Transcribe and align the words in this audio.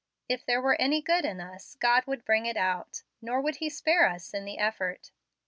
If 0.27 0.43
there 0.43 0.59
were 0.63 0.81
any 0.81 0.99
good 1.03 1.25
in 1.25 1.39
us, 1.39 1.75
God 1.79 2.07
would 2.07 2.25
bring 2.25 2.47
it 2.47 2.57
out, 2.57 3.03
nor 3.21 3.39
would 3.39 3.57
He 3.57 3.69
spare 3.69 4.07
us 4.09 4.33
in 4.33 4.45
the 4.45 4.57
effort. 4.57 5.11